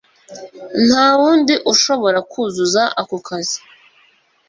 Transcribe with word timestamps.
ntawundi 0.85 1.53
ushobora 1.73 2.19
kuzuza 2.31 2.83
ako 3.01 3.15
kazi 3.27 3.59